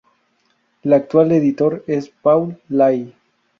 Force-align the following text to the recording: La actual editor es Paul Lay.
La 0.81 0.95
actual 0.95 1.31
editor 1.31 1.83
es 1.85 2.09
Paul 2.09 2.59
Lay. 2.69 3.13